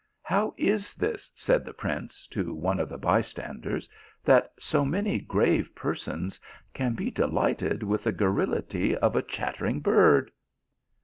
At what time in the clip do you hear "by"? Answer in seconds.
2.97-3.21